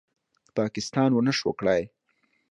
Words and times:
پاکستان 0.57 1.09
ونشو 1.13 1.49
کړې 1.59 1.81